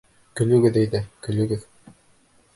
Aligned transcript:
Көлөгөҙ 0.39 0.79
әйҙә, 0.83 1.03
көлөгөҙ. 1.29 1.69